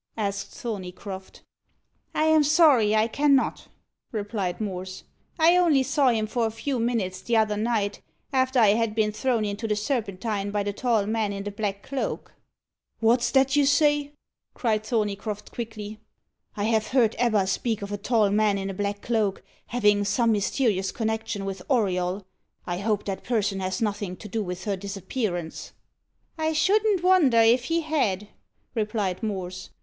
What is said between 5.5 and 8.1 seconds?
only saw him for a few minutes the other night,